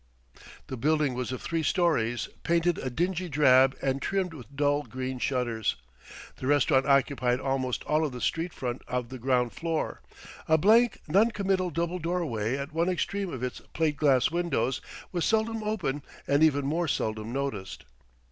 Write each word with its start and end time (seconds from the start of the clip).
The 0.65 0.77
building 0.77 1.13
was 1.13 1.31
of 1.31 1.43
three 1.43 1.61
storeys, 1.61 2.27
painted 2.41 2.79
a 2.79 2.89
dingy 2.89 3.29
drab 3.29 3.75
and 3.83 4.01
trimmed 4.01 4.33
with 4.33 4.55
dull 4.55 4.81
green 4.81 5.19
shutters. 5.19 5.75
The 6.37 6.47
restaurant 6.47 6.87
occupied 6.87 7.39
almost 7.39 7.83
all 7.83 8.03
of 8.03 8.11
the 8.11 8.19
street 8.19 8.51
front 8.51 8.81
of 8.87 9.09
the 9.09 9.19
ground 9.19 9.53
floor, 9.53 10.01
a 10.47 10.57
blank, 10.57 11.01
non 11.07 11.29
committal 11.29 11.69
double 11.69 11.99
doorway 11.99 12.57
at 12.57 12.73
one 12.73 12.89
extreme 12.89 13.31
of 13.31 13.43
its 13.43 13.59
plate 13.73 13.97
glass 13.97 14.31
windows 14.31 14.81
was 15.11 15.23
seldom 15.23 15.61
open 15.63 16.01
and 16.25 16.41
even 16.41 16.65
more 16.65 16.87
seldom 16.87 17.31
noticed. 17.31 17.85